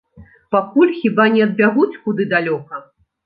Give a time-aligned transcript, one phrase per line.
[0.55, 2.83] Пакуль хіба не адбягуць куды далёка.